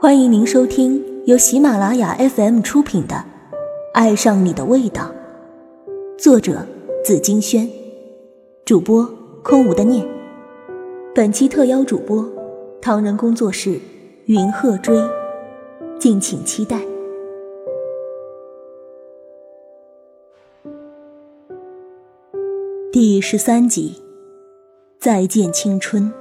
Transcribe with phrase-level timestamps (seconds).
[0.00, 3.16] 欢迎您收听由喜马拉雅 FM 出品的
[3.92, 5.12] 《爱上你的味道》，
[6.16, 6.64] 作者
[7.04, 7.68] 紫金轩，
[8.64, 9.04] 主播
[9.42, 10.06] 空无的念。
[11.12, 12.24] 本期特邀主播
[12.80, 13.80] 唐人工作室
[14.26, 14.96] 云鹤追，
[15.98, 16.80] 敬请期待。
[22.92, 24.00] 第十三集，
[25.00, 26.12] 再见青春。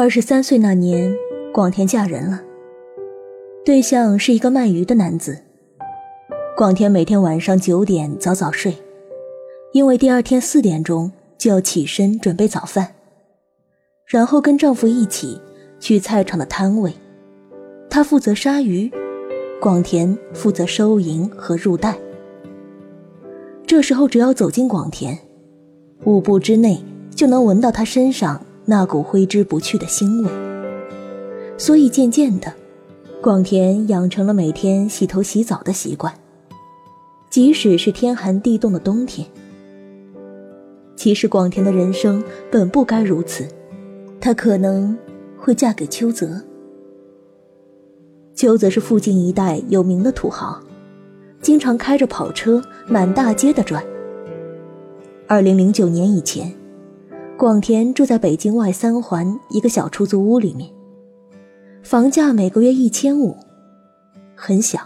[0.00, 1.14] 二十三岁那年，
[1.52, 2.40] 广田嫁人了，
[3.62, 5.36] 对象是一个卖鱼的男子。
[6.56, 8.74] 广田每天晚上九点早早睡，
[9.74, 12.94] 因为第二天四点钟就要起身准备早饭，
[14.06, 15.38] 然后跟丈夫一起
[15.78, 16.94] 去菜场的摊位，
[17.90, 18.90] 他负责杀鱼，
[19.60, 21.98] 广田负责收银和入袋。
[23.66, 25.18] 这时候，只要走进广田，
[26.04, 26.82] 五步之内
[27.14, 30.30] 就能闻到他身上那股挥之不去的腥味。
[31.58, 32.54] 所以，渐渐的，
[33.20, 36.14] 广田养成了每天洗头洗澡的习惯，
[37.28, 39.26] 即使是天寒地冻的冬天。
[40.94, 43.44] 其实，广田的人生本不该如此，
[44.20, 44.96] 她可能
[45.36, 46.40] 会嫁给秋泽。
[48.36, 50.60] 秋泽是附近一带有名的土豪。
[51.42, 53.82] 经常开着跑车满大街的转。
[55.26, 56.54] 二零零九年以前，
[57.40, 60.70] 广田住在北京外三环一个小出租屋里面，
[61.82, 63.34] 房价每个月一千五，
[64.36, 64.78] 很小，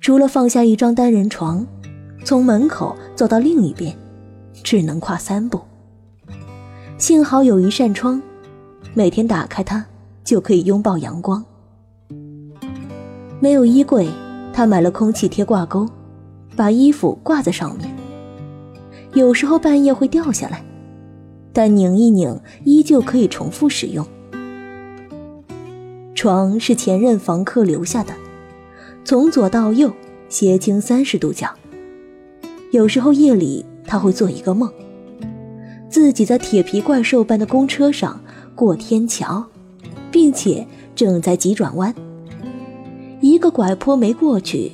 [0.00, 1.66] 除了放下一张单人床，
[2.24, 3.94] 从门口走到另一边，
[4.62, 5.60] 只能跨三步。
[6.96, 8.22] 幸好有一扇窗，
[8.94, 9.84] 每天打开它
[10.24, 11.44] 就可以拥抱阳光。
[13.38, 14.08] 没有衣柜。
[14.54, 15.86] 他买了空气贴挂钩，
[16.56, 17.94] 把衣服挂在上面。
[19.12, 20.64] 有时候半夜会掉下来，
[21.52, 24.06] 但拧一拧依旧可以重复使用。
[26.14, 28.12] 床是前任房客留下的，
[29.04, 29.92] 从左到右
[30.28, 31.48] 斜倾三十度角。
[32.72, 34.70] 有时候夜里他会做一个梦，
[35.88, 38.20] 自己在铁皮怪兽般的公车上
[38.54, 39.44] 过天桥，
[40.10, 41.94] 并且正在急转弯。
[43.20, 44.72] 一个拐坡没过去，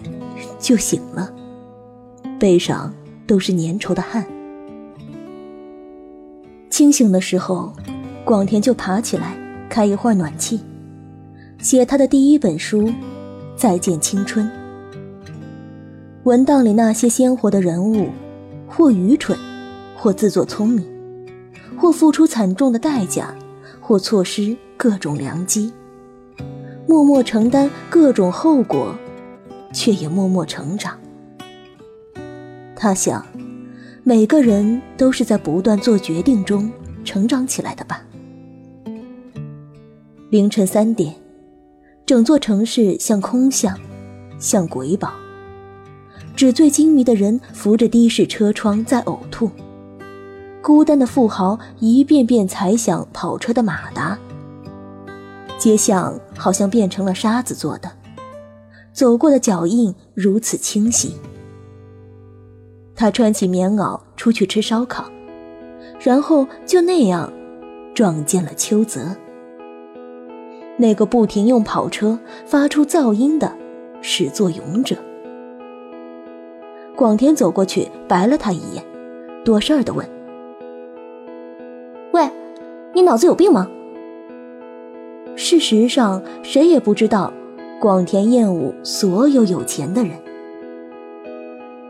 [0.59, 1.33] 就醒了，
[2.39, 2.93] 背上
[3.27, 4.27] 都是粘稠的汗。
[6.71, 7.73] 清醒的时候，
[8.25, 9.37] 广田就爬起来
[9.69, 10.61] 开一会儿暖气，
[11.59, 12.89] 写他的第一本书
[13.57, 14.47] 《再见青春》。
[16.25, 18.09] 文档里那些鲜活的人物，
[18.69, 19.39] 或愚蠢，
[19.97, 20.85] 或自作聪明，
[21.79, 23.35] 或付出惨重的代价，
[23.81, 25.73] 或错失各种良机。
[26.89, 28.95] 默默承担各种后果，
[29.73, 30.99] 却也默默成长。
[32.75, 33.25] 他想，
[34.09, 36.71] 每个人都是在不断做决定中
[37.05, 38.01] 成长起来的吧。
[40.31, 41.13] 凌晨三点，
[42.07, 43.77] 整座城市像空巷，
[44.39, 45.13] 像鬼堡。
[46.37, 49.51] 纸醉金迷的人扶着的士车窗在呕吐，
[50.63, 54.17] 孤单的富豪一遍遍踩响跑车的马达。
[55.59, 57.91] 街巷好像变成了沙子做的，
[58.93, 61.17] 走过的脚印如此清晰。
[62.97, 65.05] 他穿起棉袄出去吃烧烤，
[66.01, 67.31] 然后就那样
[67.95, 69.15] 撞见了邱泽，
[70.79, 73.55] 那个不停用跑车发出噪音的
[74.01, 74.97] 始作俑者。
[76.97, 78.83] 广田走过去白了他一眼，
[79.45, 80.09] 多事儿的问
[82.13, 82.27] ：“喂，
[82.95, 83.69] 你脑子有病吗？”
[85.37, 87.31] 事实上，谁也不知道，
[87.79, 90.13] 广田厌恶所有有钱的人。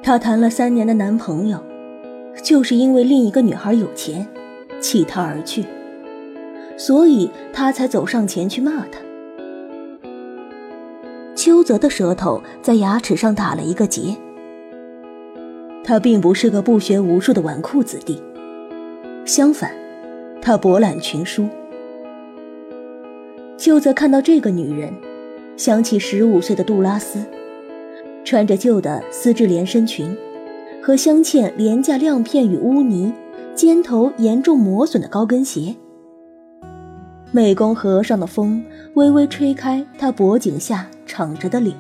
[0.07, 1.61] 她谈了三年的男朋友，
[2.41, 4.25] 就是因为另一个女孩有钱，
[4.81, 5.65] 弃她而去，
[6.77, 9.01] 所以她才走上前去骂他。
[11.35, 14.17] 邱泽的舌头在牙齿上打了一个结。
[15.83, 18.23] 他并不是个不学无术的纨绔子弟，
[19.25, 19.73] 相反，
[20.41, 21.49] 他博览群书。
[23.59, 24.95] 邱泽看到这个女人，
[25.57, 27.19] 想起十五岁的杜拉斯，
[28.27, 30.15] 穿着旧的丝质连身裙，
[30.83, 33.13] 和镶嵌廉价亮片与污泥、
[33.55, 35.77] 尖头严重磨损的高跟鞋。
[37.33, 38.65] 湄公河上的风
[38.95, 41.73] 微微吹开她脖颈下敞着的领，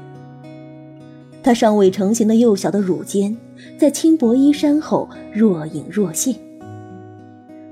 [1.43, 3.37] 她尚未成型的幼小的乳尖
[3.76, 6.37] 在轻薄衣衫后若隐若现。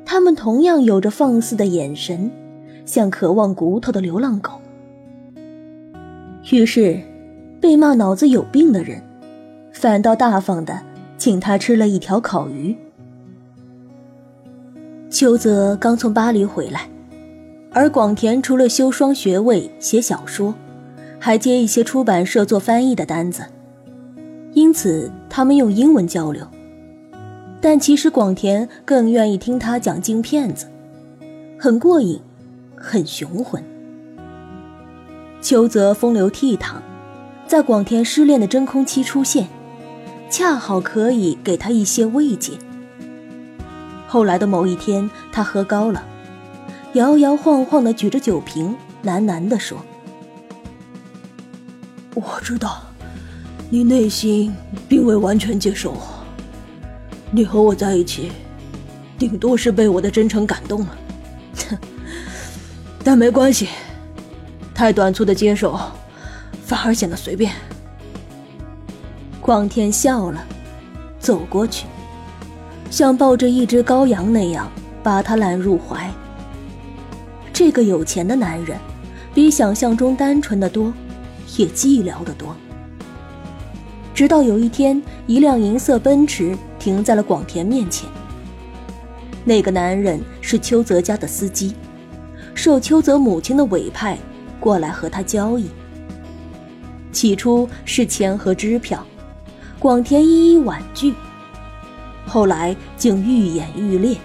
[0.04, 2.28] 他们同样有着放肆的眼神。
[2.86, 4.60] 像渴望骨头的流浪狗。
[6.52, 7.00] 于是，
[7.64, 9.02] 被骂脑子有病的人，
[9.72, 10.82] 反倒大方的
[11.16, 12.76] 请他吃了一条烤鱼。
[15.08, 16.86] 邱泽刚从巴黎回来，
[17.72, 20.54] 而广田除了修双学位、写小说，
[21.18, 23.42] 还接一些出版社做翻译的单子，
[24.52, 26.46] 因此他们用英文交流。
[27.62, 30.66] 但其实广田更愿意听他讲京片子，
[31.58, 32.20] 很过瘾，
[32.76, 33.64] 很雄浑。
[35.40, 36.74] 秋泽风流倜傥，
[37.54, 39.46] 在广田失恋的真空期出现，
[40.28, 42.54] 恰好可以给他一些慰藉。
[44.08, 46.02] 后来的某一天，他喝高了。
[46.94, 48.74] 摇摇晃晃的举着酒瓶，
[49.04, 49.78] 喃喃地说
[52.16, 52.82] ：“我知道，
[53.70, 54.52] 你内心
[54.88, 56.00] 并未完全接受我。
[57.30, 58.32] 你和我在一起，
[59.16, 60.98] 顶多是被我的真诚感动了。
[61.70, 61.78] 哼，
[63.04, 63.68] 但没关系，
[64.74, 65.78] 太短促的接受，
[66.64, 67.52] 反而显得随便。”
[69.40, 70.42] 广田笑了，
[71.18, 71.86] 走过去，
[72.90, 74.70] 像抱着一只羔羊那样
[75.02, 76.10] 把他揽入怀。
[77.52, 78.78] 这个有钱的男人，
[79.34, 80.92] 比想象中单纯的多，
[81.56, 82.56] 也寂寥的多。
[84.14, 88.08] 直到有一天，一辆银色奔驰停在了广田面前。
[89.44, 91.74] 那个男人是秋泽家的司机，
[92.54, 94.16] 受秋泽母亲的委派
[94.58, 95.68] 过来和他交易。
[97.14, 99.06] 起初是钱和支票，
[99.78, 101.14] 广田一一婉拒，
[102.26, 104.18] 后来竟愈演愈烈。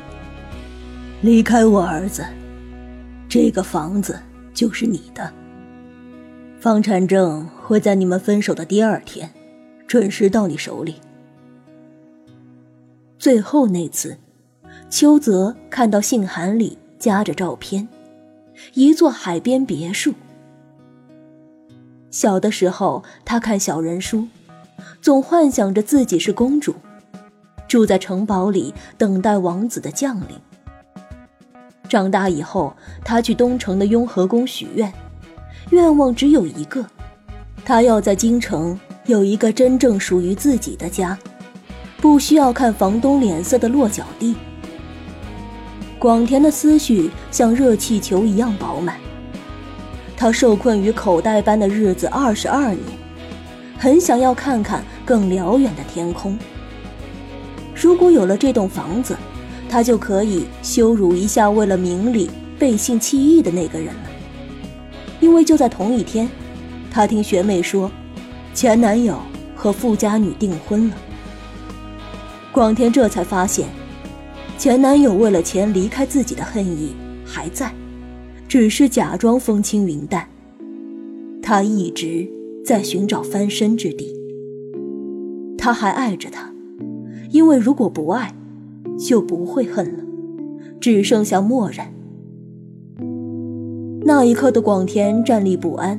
[1.22, 2.26] 离开我儿子。
[3.30, 4.20] 这个房子
[4.56, 5.32] 就是你的，
[6.60, 9.30] 房产证会在你们分手的第二天，
[9.86, 10.96] 准时到你手里。
[13.20, 14.18] 最后那次，
[14.90, 17.88] 秋泽看到信函里夹着照片，
[18.74, 20.16] 一座海边别墅。
[22.12, 24.28] 小的时候，他看小人书，
[25.02, 26.76] 总幻想着自己是公主，
[27.68, 30.40] 住在城堡里，等待王子的降临。
[31.88, 34.92] 长大以后，他去东城的雍和宫许愿，
[35.72, 36.86] 愿望只有一个，
[37.66, 41.18] 他要在京城有一个真正属于自己的家，
[41.98, 44.36] 不需要看房东脸色的落脚地。
[45.98, 48.98] 广田的思绪像热气球一样饱满，
[50.20, 52.84] 他受困于口袋般的日子二十二年，
[53.78, 56.38] 很想要看看更辽远的天空。
[57.74, 59.16] 如果有了这栋房子。
[59.72, 62.28] 他就可以羞辱一下为了名利
[62.58, 64.10] 背信弃义的那个人了，
[65.20, 66.28] 因为就在同一天，
[66.90, 67.92] 他听学妹说，
[68.52, 69.20] 前男友
[69.56, 70.96] 和富家女订婚了。
[72.52, 73.68] 广田这才发现，
[74.58, 77.72] 前男友为了钱离开自己的恨意还在，
[78.50, 80.28] 只是假装风轻云淡。
[81.42, 82.28] 他一直
[82.66, 84.14] 在寻找翻身之地。
[85.58, 86.54] 他还爱着他，
[87.32, 88.36] 因为如果不爱。
[88.98, 90.04] 就不会恨了，
[90.82, 91.94] 只剩下漠然。
[94.04, 95.98] 那一刻的广田站立不安，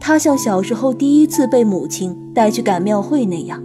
[0.00, 3.62] 他像小时候第一次被母亲带去赶庙会那样，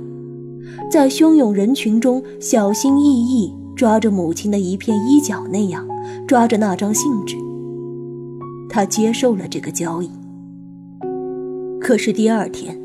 [0.91, 5.87] 在汹涌人群中小心翼翼抓着母亲的一片衣角那样
[6.27, 7.37] 抓着那张信纸。
[8.69, 10.09] 他接受了这个交易。
[11.81, 12.79] 可是第二天，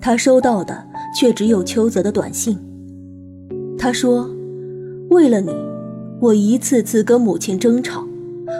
[0.00, 0.86] 他收到的
[1.18, 2.58] 却只有秋泽的短信。
[3.78, 4.28] 他说。
[5.08, 5.52] 为了你，
[6.20, 8.04] 我一次次跟母亲争吵，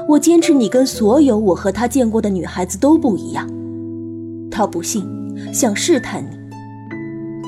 [0.09, 3.51] 我坚持你跟所有我和他见过的女孩子都不一样。
[4.49, 5.05] 他不信，
[5.53, 6.39] 想试探你。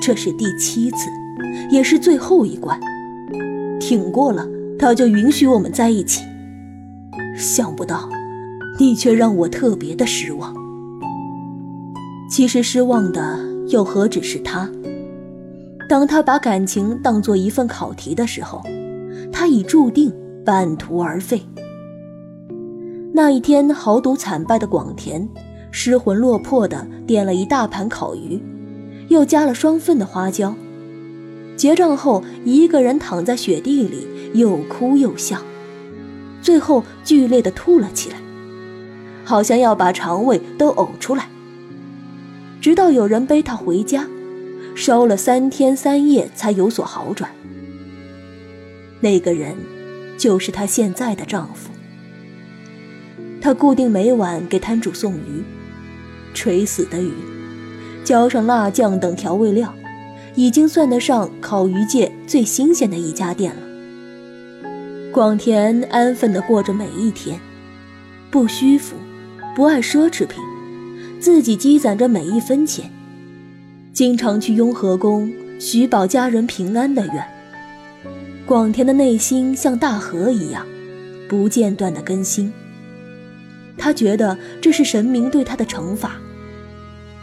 [0.02, 1.08] 这是第七次，
[1.70, 2.78] 也是最后一关。
[3.78, 4.44] 挺过了，
[4.76, 6.24] 他就允许我们在一起。
[7.36, 8.08] 想不到，
[8.78, 10.54] 你却让我特别的失望。
[12.30, 14.70] 其实失望的又何止是他？
[15.88, 18.62] 当他把感情当做一份考题的时候。
[19.30, 20.12] 他已注定
[20.44, 21.42] 半途而废。
[23.12, 25.28] 那一天，豪赌惨败的广田
[25.70, 28.40] 失魂落魄的点了一大盘烤鱼，
[29.08, 30.54] 又加了双份的花椒。
[31.56, 35.38] 结账后，一个人躺在雪地里，又哭又笑，
[36.40, 38.16] 最后剧烈的吐了起来，
[39.28, 41.28] 好像要把肠胃都呕出来。
[42.62, 44.06] 直到有人背他回家，
[44.74, 47.30] 烧了三天三夜才有所好转。
[49.00, 49.54] 那个人，
[50.16, 51.68] 就是她现在的丈夫。
[53.38, 55.44] 他固定每晚给摊主送鱼，
[56.32, 57.12] 垂死的鱼，
[58.02, 59.74] 浇上辣酱等调味料，
[60.34, 63.62] 已经算得上烤鱼界最新鲜的一家店了。
[65.12, 67.38] 广田安分地过着每一天，
[68.30, 68.96] 不虚浮，
[69.58, 70.40] 不爱奢侈品，
[71.18, 72.88] 自己积攒着每一分钱，
[73.92, 77.28] 经常去雍和宫许保家人平安的愿。
[78.46, 80.64] 广田的内心像大河一样，
[81.28, 82.52] 不间断的更新。
[83.76, 86.12] 他觉得这是神明对他的惩罚。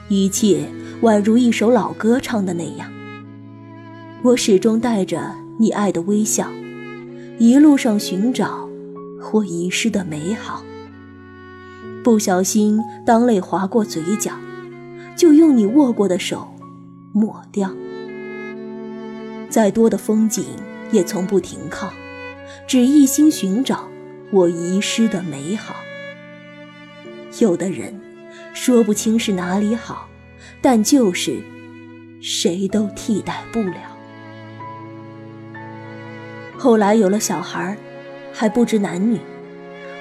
[0.10, 0.66] 一切
[1.04, 2.92] 宛如一首老歌唱的那样。
[4.24, 6.52] 我始终带着你爱的微笑，
[7.40, 8.68] 一路上寻找
[9.22, 10.62] 或遗失的美好。
[12.06, 14.32] 不小心，当泪划过嘴角，
[15.18, 16.54] 就用你握过的手
[17.12, 17.76] 抹掉。
[19.50, 20.46] 再多的风景
[20.92, 21.92] 也从不停靠，
[22.68, 23.90] 只一心寻找
[24.30, 25.78] 我遗失的美好。
[27.40, 28.00] 有的人
[28.54, 30.08] 说不清是哪里好，
[30.62, 31.42] 但就是
[32.22, 33.98] 谁都替代不了。
[36.56, 37.76] 后来有了小孩，
[38.32, 39.20] 还不知男女。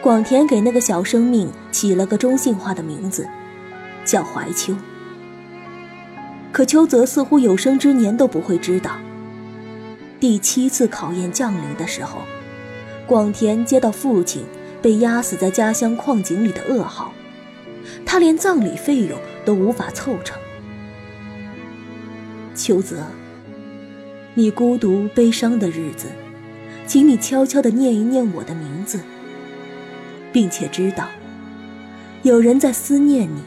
[0.05, 3.27] 广田给那个小生命起了个中性化的名字，
[4.05, 4.77] 叫怀秋。
[6.53, 8.99] 可秋泽似乎有生之年都不会知道，
[10.21, 12.19] 第七次考验降临的时候，
[13.07, 14.45] 广田接到父亲
[14.83, 17.11] 被压死在家乡矿井里的噩耗，
[18.05, 20.39] 他连葬礼费用都无法凑成。
[22.55, 23.07] 秋泽，
[24.35, 26.09] 你孤独悲伤的日子，
[26.87, 29.01] 请你悄悄地念一念我的名字。
[30.35, 31.09] 并且知道，
[32.25, 33.41] 有人在思念你。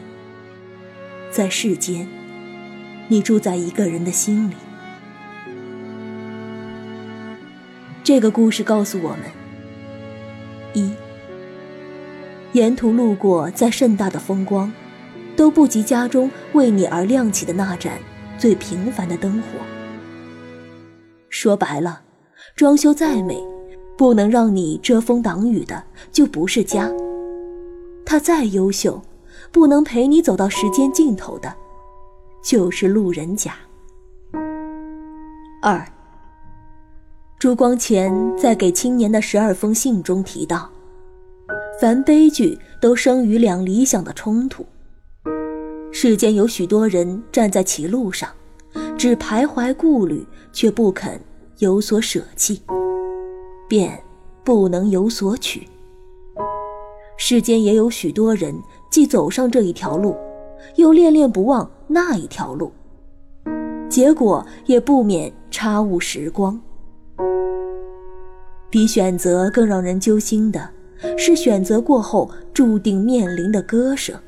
[1.30, 2.08] 在世间，
[3.08, 4.54] 你住在一个人的心里。
[8.02, 9.20] 这个故事告诉我们：
[10.72, 10.90] 一，
[12.52, 14.72] 沿途路过再盛大的风光，
[15.36, 17.98] 都不及家中为你而亮起的那盏
[18.38, 19.58] 最平凡的灯火。
[21.28, 22.00] 说白了，
[22.56, 23.47] 装修再美。
[23.98, 26.88] 不能让你遮风挡雨的，就不是家。
[28.06, 29.02] 他再优秀，
[29.50, 31.52] 不能陪你走到时间尽头的，
[32.40, 33.56] 就是路人甲。
[35.60, 35.84] 二，
[37.40, 40.70] 朱光潜在给青年的十二封信中提到，
[41.80, 44.64] 凡悲剧都生于两理想的冲突。
[45.90, 48.30] 世间有许多人站在歧路上，
[48.96, 51.20] 只徘徊顾虑，却不肯
[51.58, 52.62] 有所舍弃。
[53.68, 54.02] 便
[54.42, 55.68] 不能有所取。
[57.18, 58.54] 世间也有许多人，
[58.90, 60.16] 既走上这一条路，
[60.76, 62.72] 又恋恋不忘那一条路，
[63.88, 66.58] 结果也不免差误时光。
[68.70, 70.70] 比选择更让人揪心的，
[71.16, 74.18] 是选择过后注定面临的割舍。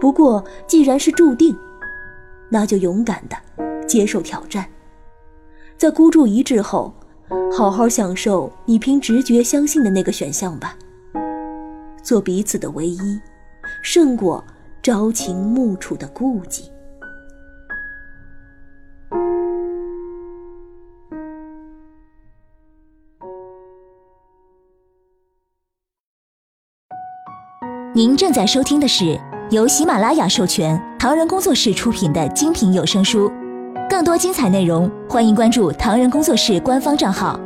[0.00, 1.54] 不过，既然是注定，
[2.48, 3.36] 那就勇敢的
[3.86, 4.66] 接受挑战，
[5.76, 6.92] 在孤注一掷后。
[7.52, 10.76] 好好享受你凭直觉相信的那个选项吧。
[12.02, 13.20] 做彼此的唯一，
[13.82, 14.42] 胜过
[14.82, 16.70] 朝秦暮楚的顾忌。
[27.92, 29.20] 您正在收听的是
[29.50, 33.30] 由喜马拉雅授权、唐人工作室出品的精品有声书。
[33.90, 37.38] 更多精彩内容，欢迎关注唐人工作室官方账号。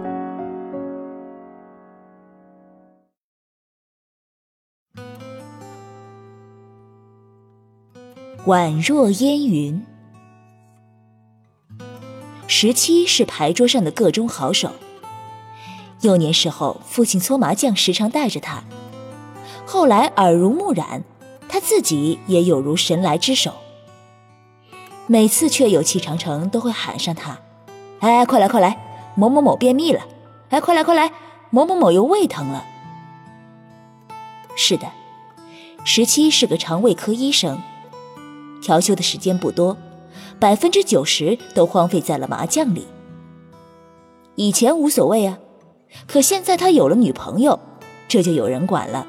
[8.44, 9.82] 宛若烟云。
[12.46, 14.70] 十七是牌桌上的个中好手。
[16.02, 18.62] 幼年时候，父亲搓麻将时常带着他，
[19.64, 21.02] 后来耳濡目染，
[21.48, 23.54] 他自己也有如神来之手。
[25.06, 27.38] 每次确有气长城，都会喊上他
[28.00, 28.78] ：“哎，快来快来，
[29.14, 30.00] 某某某便秘了！
[30.48, 31.12] 哎，快来快来，
[31.50, 32.64] 某某某又胃疼了。”
[34.56, 34.86] 是的，
[35.84, 37.60] 十七是个肠胃科医生，
[38.62, 39.76] 调休的时间不多，
[40.38, 42.86] 百分之九十都荒废在了麻将里。
[44.36, 45.38] 以前无所谓啊，
[46.06, 47.60] 可现在他有了女朋友，
[48.08, 49.06] 这就有人管了。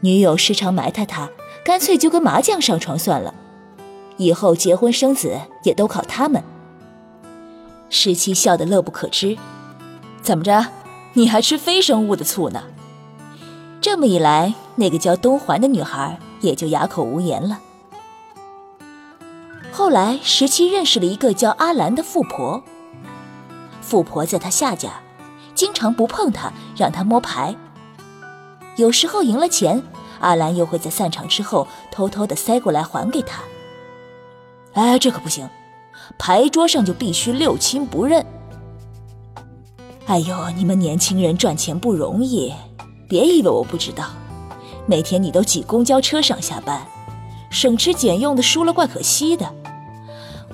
[0.00, 1.30] 女友时常埋汰他，
[1.64, 3.32] 干脆就跟麻将上床算了。
[4.18, 6.44] 以后结婚生子也都靠他们。
[7.88, 9.38] 十七笑得乐不可支，
[10.20, 10.66] 怎么着，
[11.14, 12.64] 你还吃非生物的醋呢？
[13.80, 17.60] 这么一来，那个叫东环的女孩也就哑口无言了。
[19.72, 22.62] 后来，十七认识了一个叫阿兰的富婆。
[23.80, 25.00] 富婆在他下家，
[25.54, 27.54] 经常不碰他，让他摸牌。
[28.76, 29.82] 有时候赢了钱，
[30.20, 33.42] 阿兰又会在散场之后偷偷的塞过来还给他。
[34.74, 35.48] 哎，这可不行，
[36.18, 38.24] 牌桌上就必须六亲不认。
[40.06, 42.52] 哎呦，你们年轻人赚钱不容易，
[43.08, 44.06] 别以为我不知道。
[44.86, 46.86] 每天你都挤公交车上下班，
[47.50, 49.52] 省吃俭用的输了怪可惜的。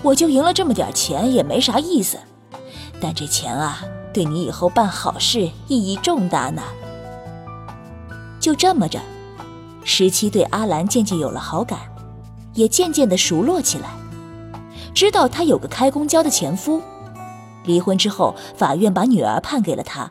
[0.03, 2.19] 我就赢了这么点钱也没啥意思，
[3.01, 6.63] 但这钱啊，对你以后办好事意义重大呢。
[8.41, 9.01] 就这么着，
[9.85, 11.79] 十七对阿兰渐渐有了好感，
[12.55, 13.89] 也渐渐的熟络起来。
[14.95, 16.81] 知道他有个开公交的前夫，
[17.65, 20.11] 离婚之后，法院把女儿判给了他。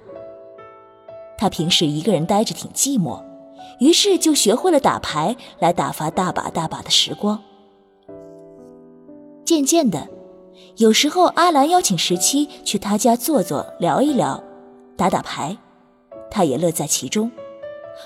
[1.38, 3.24] 他平时一个人呆着挺寂寞，
[3.80, 7.42] 于是就学会了打牌来打发大把大把的时光。
[9.46, 10.08] 渐渐的，
[10.78, 14.44] 有时候阿兰邀请十七去他家坐坐、聊一聊、
[14.98, 15.58] 打打牌，
[16.30, 17.32] 他也乐在其中。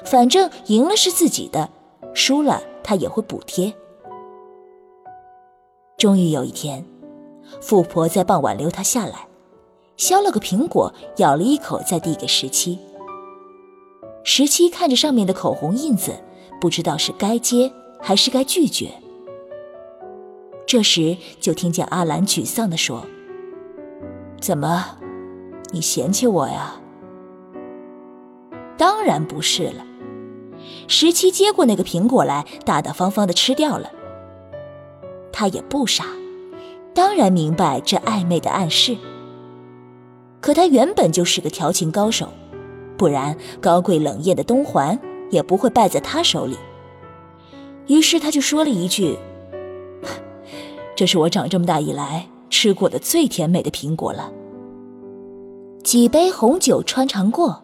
[0.06, 1.70] 反正赢了是自己的，
[2.14, 3.74] 输了他也会补贴。
[5.98, 6.86] 终于有一天，
[7.60, 9.28] 富婆在傍晚留他下来，
[9.96, 12.78] 削了个苹果，咬了一口，再递给十七。
[14.24, 16.14] 十七看着上面的口红印子，
[16.62, 18.92] 不知道是该接还是该拒绝。
[20.68, 23.04] 这时，就听见阿兰沮丧地说
[24.40, 25.00] ：“怎么，
[25.72, 26.80] 你嫌弃我呀？”
[28.78, 29.84] 当然不是了。
[30.88, 33.92] 十七接过那个苹果来，大大方方的吃掉了。
[35.40, 36.04] 他也不傻，
[36.96, 38.98] 当然明白这暧昧的暗示。
[40.42, 42.30] 可他原本就是个调情高手，
[42.98, 46.58] 不然高贵冷艳的东环也不会败在他手里。
[47.86, 49.16] 于是他就说了一句
[50.98, 54.32] ：“这是我长这么大以来吃过的最甜美的苹果了。”
[55.86, 57.62] 几杯红酒穿肠过。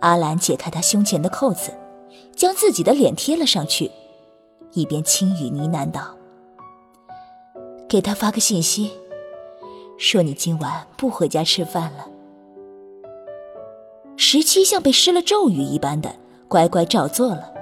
[0.00, 1.70] 阿兰解开他胸前的扣子，
[2.34, 3.88] 将自己的脸贴了上去，
[4.72, 6.16] 一边轻语呢喃道
[7.90, 8.92] ：“给他发个信息，
[9.98, 12.06] 说你今晚不回家吃饭了。”
[14.16, 16.14] 十七像被施了咒语一般的
[16.46, 17.52] 乖乖照做了。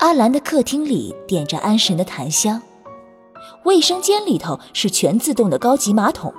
[0.00, 2.60] 阿兰的客厅里点着安神的檀香，
[3.64, 6.34] 卫生间里头是全自动的高级马桶，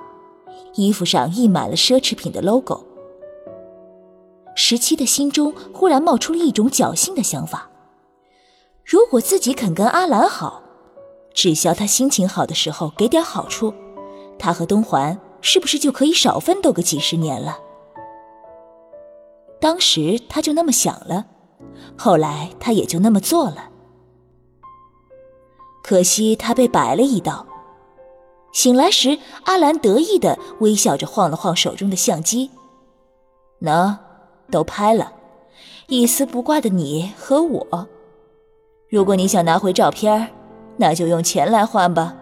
[0.75, 2.85] 衣服上印满了奢侈品的 logo。
[4.55, 7.71] 十七的心中忽然冒出了一种侥幸的想法：
[8.85, 10.61] 如果自己肯跟阿兰好，
[11.33, 13.73] 只消他心情好的时候给点好处，
[14.37, 17.57] 他和东环是不是就可以少奋斗个几十年了？
[19.59, 21.25] 当时他就那么想了，
[21.97, 23.69] 后来他也就那么做了。
[25.83, 27.45] 可惜他被摆了一道。
[28.51, 32.51] 醒来时，阿兰得意的微笑着晃了晃手中的相机，
[33.61, 33.97] 喏。
[34.51, 35.13] 都拍了，
[35.87, 37.87] 一丝不挂的你和我。
[38.89, 40.29] 如果你想拿回照片，
[40.81, 42.15] 那就用钱来换吧。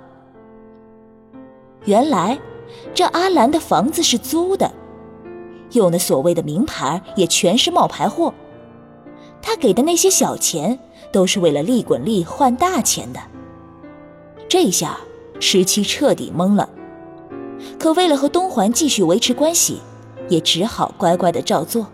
[1.85, 2.37] 原来
[2.93, 4.69] 这阿兰的房子是租的，
[5.71, 8.33] 用的所谓的名牌也全是冒牌货。
[9.41, 10.77] 他给的那些小钱
[11.09, 13.19] 都是为了利滚利换大钱的。
[14.49, 14.97] 这下
[15.39, 16.67] 十七彻底懵了，
[17.79, 19.79] 可为了和东环继续维持关系，
[20.27, 21.87] 也只好乖乖的照做。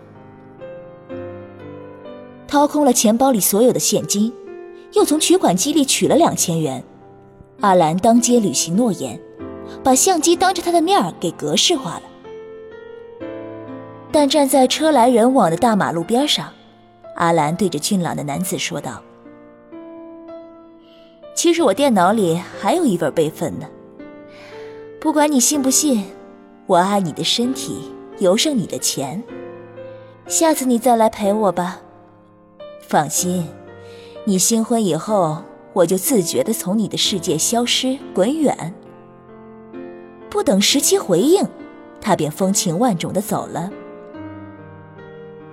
[2.48, 4.32] 掏空了钱包里所有的现金，
[4.96, 6.82] 又从取款机里取了两千元。
[7.60, 9.20] 阿兰当街履行诺言，
[9.84, 12.02] 把相机当着他的面给格式化了。
[14.10, 16.50] 但站在车来人往的大马路边上，
[17.16, 19.02] 阿兰对着俊朗的男子说道
[21.36, 23.66] ：“其实我电脑里还有一份备份呢。
[24.98, 26.04] 不管你信不信，
[26.66, 29.22] 我爱你的身体尤胜你的钱。
[30.26, 31.80] 下次你再来陪我吧。”
[32.88, 33.46] 放心，
[34.28, 35.40] 你新婚以后，
[35.72, 38.74] 我就自觉的从你的世界消失滚远。
[40.28, 41.46] 不等十七回应，
[42.00, 43.70] 他便风情万种的走了。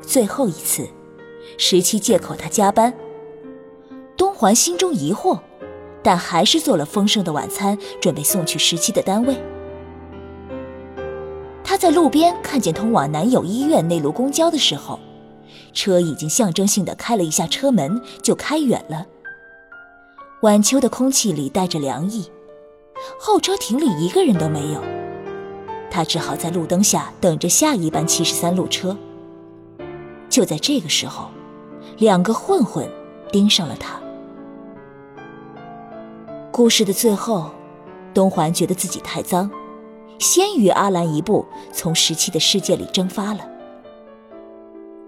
[0.02, 0.88] 最后一次，
[1.60, 2.92] 十七借口他加班。
[4.18, 5.40] 东环心中疑惑，
[6.02, 9.40] 但还是做了丰盛的晚餐，准备送去十七的单位。
[11.64, 15.00] 他在路边看见通往男友医院那路公交的时候。
[15.74, 19.08] 车已经象征性的开了一下车门，就开远了。
[20.42, 22.30] 晚秋的空气里带着凉意，
[23.20, 24.82] 候车亭里一个人都没有，
[25.90, 28.98] 他只好在路灯下等着下一班七十三路车。
[30.30, 31.30] 就在这个时候，
[31.98, 32.90] 两个混混
[33.32, 34.00] 盯上了他。
[36.52, 37.52] 故事的最后，
[38.14, 39.50] 东环觉得自己太脏，
[40.20, 43.48] 先于阿兰一步从十七的世界里蒸发了。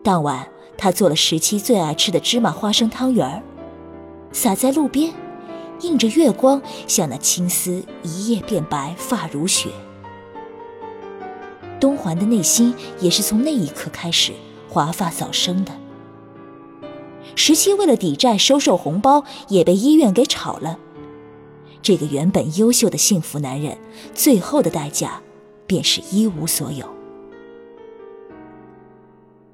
[0.01, 0.47] 当晚。
[0.77, 3.41] 他做了十七最爱吃的芝麻花生汤圆儿，
[4.31, 5.13] 撒在路边，
[5.81, 9.69] 映着月光，像那青丝一夜变白，发如雪。
[11.79, 14.31] 东环的内心也是从那一刻开始
[14.69, 15.71] 华发早生的。
[17.35, 20.79] 十七为了抵债收受红包，也被医院给炒了。
[21.81, 23.77] 这个原本优秀的幸福男人，
[24.13, 25.21] 最后的代价，
[25.67, 26.94] 便是一无所有。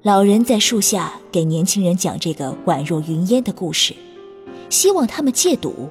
[0.02, 3.94] 老人在树下给年轻人讲这个宛若云烟的故事，
[4.68, 5.88] 希望他们戒赌。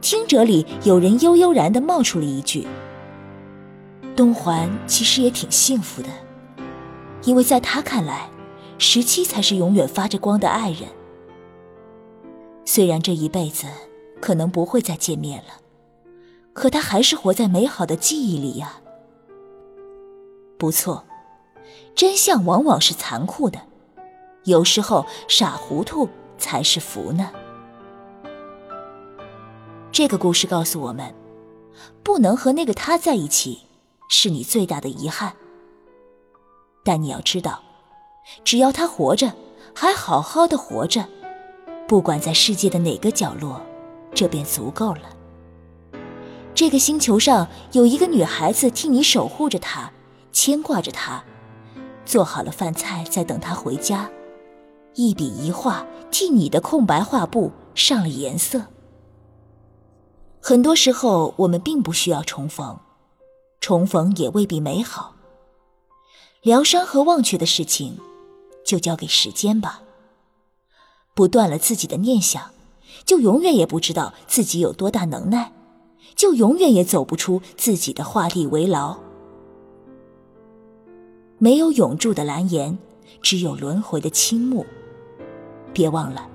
[0.00, 2.66] 听者里有人悠悠然的冒出了一句
[4.16, 6.08] ：“东环其实也挺幸福的，
[7.24, 8.30] 因为在他看来，
[8.78, 10.88] 十七才是永远发着光的爱人。
[12.64, 13.66] 虽然这一辈子
[14.18, 15.60] 可能不会再见面了，
[16.54, 18.80] 可他还是活在美好的记忆里呀。
[20.56, 21.04] 不错。”
[21.96, 23.58] 真相往往是残酷的，
[24.44, 26.06] 有时候傻糊涂
[26.36, 27.32] 才是福呢。
[29.90, 31.14] 这个故事告诉我们，
[32.02, 33.62] 不能和那个他在一起，
[34.10, 35.32] 是你最大的遗憾。
[36.84, 37.62] 但你要知道，
[38.44, 39.32] 只要他活着，
[39.74, 41.08] 还好好的活着，
[41.88, 43.58] 不管在世界的哪个角落，
[44.14, 45.16] 这便足够了。
[46.54, 49.90] 这个星球上有一个女孩子替你守护着他，
[50.30, 51.24] 牵挂着他。
[52.06, 54.08] 做好了饭菜，在等他回家，
[54.94, 58.62] 一笔一画替你的空白画布上了颜色。
[60.40, 62.78] 很多时候，我们并不需要重逢，
[63.60, 65.16] 重逢也未必美好。
[66.42, 67.98] 疗伤和忘却的事情，
[68.64, 69.82] 就交给时间吧。
[71.14, 72.52] 不断了自己的念想，
[73.04, 75.52] 就永远也不知道自己有多大能耐，
[76.14, 78.98] 就永远也走不出自己的画地为牢。
[81.38, 82.78] 没有永驻的蓝颜，
[83.20, 84.64] 只有轮回的青木。
[85.72, 86.28] 别忘了，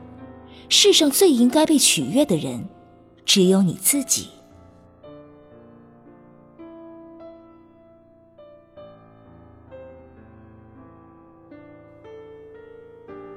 [0.69, 2.65] 世上最应该被取悦的人，
[3.25, 4.27] 只有你自己。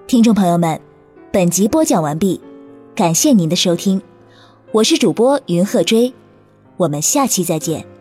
[0.07, 0.79] 听众朋友们，
[1.33, 2.41] 本集播讲完毕，
[2.95, 4.01] 感谢您的收听，
[4.71, 6.13] 我是主播云鹤追，
[6.77, 7.94] 我们下期再见。